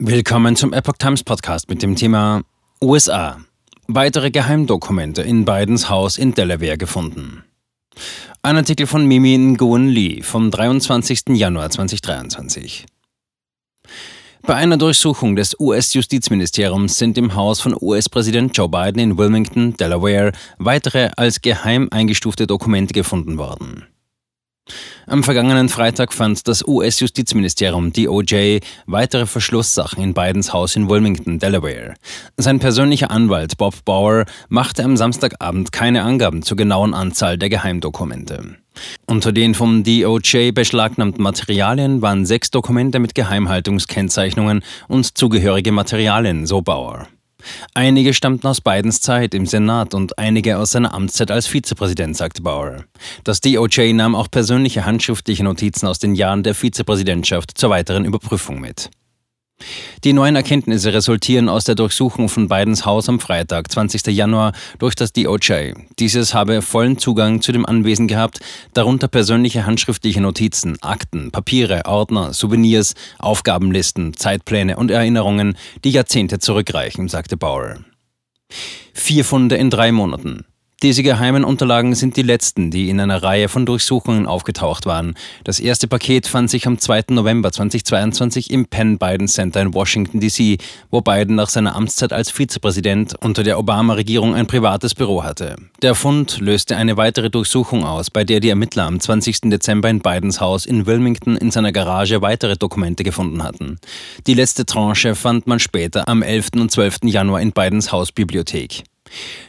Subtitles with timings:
[0.00, 2.42] Willkommen zum Epoch Times Podcast mit dem Thema
[2.80, 3.40] USA.
[3.88, 7.42] Weitere Geheimdokumente in Bidens Haus in Delaware gefunden.
[8.40, 11.30] Ein Artikel von Mimi Nguyen Lee vom 23.
[11.30, 12.86] Januar 2023.
[14.42, 20.30] Bei einer Durchsuchung des US-Justizministeriums sind im Haus von US-Präsident Joe Biden in Wilmington, Delaware,
[20.58, 23.88] weitere als geheim eingestufte Dokumente gefunden worden.
[25.06, 31.94] Am vergangenen Freitag fand das US-Justizministerium DOJ weitere Verschlusssachen in Bidens Haus in Wilmington, Delaware.
[32.36, 38.56] Sein persönlicher Anwalt Bob Bauer machte am Samstagabend keine Angaben zur genauen Anzahl der Geheimdokumente.
[39.06, 46.62] Unter den vom DOJ beschlagnahmten Materialien waren sechs Dokumente mit Geheimhaltungskennzeichnungen und zugehörige Materialien, so
[46.62, 47.08] Bauer.
[47.74, 52.42] Einige stammten aus Bidens Zeit im Senat und einige aus seiner Amtszeit als Vizepräsident, sagte
[52.42, 52.84] Bauer.
[53.24, 58.60] Das DOJ nahm auch persönliche handschriftliche Notizen aus den Jahren der Vizepräsidentschaft zur weiteren Überprüfung
[58.60, 58.90] mit.
[60.04, 64.06] Die neuen Erkenntnisse resultieren aus der Durchsuchung von Bidens Haus am Freitag, 20.
[64.06, 65.72] Januar, durch das DOJ.
[65.98, 68.38] Dieses habe vollen Zugang zu dem Anwesen gehabt,
[68.74, 77.08] darunter persönliche handschriftliche Notizen, Akten, Papiere, Ordner, Souvenirs, Aufgabenlisten, Zeitpläne und Erinnerungen, die Jahrzehnte zurückreichen,
[77.08, 77.78] sagte Bauer.
[78.94, 80.44] Vier Funde in drei Monaten.
[80.80, 85.16] Diese geheimen Unterlagen sind die letzten, die in einer Reihe von Durchsuchungen aufgetaucht waren.
[85.42, 87.06] Das erste Paket fand sich am 2.
[87.10, 90.58] November 2022 im Penn Biden Center in Washington, D.C.,
[90.92, 95.56] wo Biden nach seiner Amtszeit als Vizepräsident unter der Obama-Regierung ein privates Büro hatte.
[95.82, 99.50] Der Fund löste eine weitere Durchsuchung aus, bei der die Ermittler am 20.
[99.50, 103.80] Dezember in Bidens Haus in Wilmington in seiner Garage weitere Dokumente gefunden hatten.
[104.28, 106.50] Die letzte Tranche fand man später am 11.
[106.54, 106.98] und 12.
[107.02, 108.84] Januar in Bidens Hausbibliothek.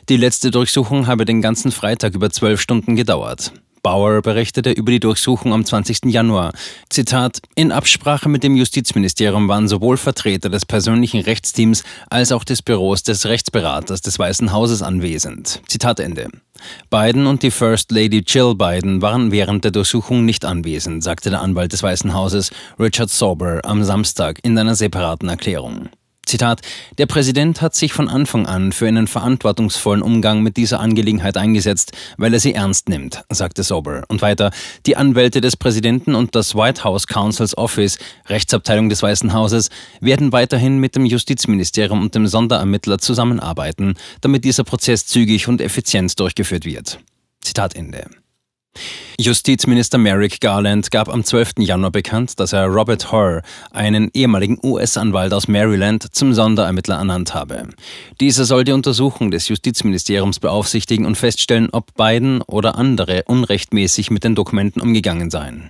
[0.10, 3.52] Die letzte Durchsuchung habe den ganzen Freitag über zwölf Stunden gedauert.
[3.82, 6.06] Bauer berichtete über die Durchsuchung am 20.
[6.06, 6.54] Januar.
[6.90, 12.62] Zitat: In Absprache mit dem Justizministerium waren sowohl Vertreter des persönlichen Rechtsteams als auch des
[12.62, 15.62] Büros des Rechtsberaters des Weißen Hauses anwesend.
[15.68, 16.28] Zitat Ende.
[16.90, 21.42] Biden und die First Lady Jill Biden waren während der Durchsuchung nicht anwesend, sagte der
[21.42, 25.90] Anwalt des Weißen Hauses Richard Sauber am Samstag in einer separaten Erklärung.
[26.30, 26.62] Zitat,
[27.00, 31.92] der Präsident hat sich von Anfang an für einen verantwortungsvollen Umgang mit dieser Angelegenheit eingesetzt,
[32.18, 34.04] weil er sie ernst nimmt, sagte Sober.
[34.10, 34.52] Und weiter,
[34.86, 37.98] die Anwälte des Präsidenten und das White House Counsel's Office,
[38.28, 39.70] Rechtsabteilung des Weißen Hauses,
[40.02, 46.20] werden weiterhin mit dem Justizministerium und dem Sonderermittler zusammenarbeiten, damit dieser Prozess zügig und effizient
[46.20, 47.00] durchgeführt wird.
[47.42, 48.06] Zitat Ende.
[49.20, 51.56] Justizminister Merrick Garland gab am 12.
[51.60, 53.42] Januar bekannt, dass er Robert Horr,
[53.72, 57.68] einen ehemaligen US-Anwalt aus Maryland, zum Sonderermittler ernannt habe.
[58.22, 64.24] Dieser soll die Untersuchung des Justizministeriums beaufsichtigen und feststellen, ob Biden oder andere unrechtmäßig mit
[64.24, 65.68] den Dokumenten umgegangen seien.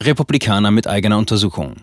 [0.00, 1.74] Republikaner mit eigener Untersuchung.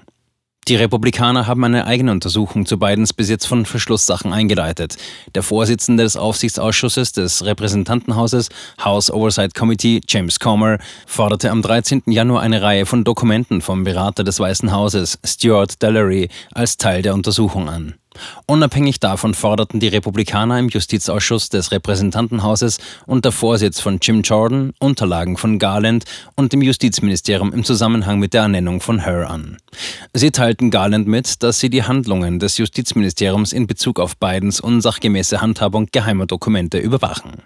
[0.68, 4.98] Die Republikaner haben eine eigene Untersuchung zu Bidens Besitz von Verschlusssachen eingeleitet.
[5.34, 8.50] Der Vorsitzende des Aufsichtsausschusses des Repräsentantenhauses,
[8.84, 12.04] House Oversight Committee, James Comer, forderte am 13.
[12.08, 17.14] Januar eine Reihe von Dokumenten vom Berater des Weißen Hauses, Stuart Dellery, als Teil der
[17.14, 17.94] Untersuchung an.
[18.46, 25.38] Unabhängig davon forderten die Republikaner im Justizausschuss des Repräsentantenhauses unter Vorsitz von Jim Jordan Unterlagen
[25.38, 26.06] von Garland
[26.36, 29.58] und dem Justizministerium im Zusammenhang mit der Ernennung von Her an.
[30.14, 35.42] Sie teilten Garland mit, dass sie die Handlungen des Justizministeriums in Bezug auf Bidens unsachgemäße
[35.42, 37.44] Handhabung geheimer Dokumente überwachen.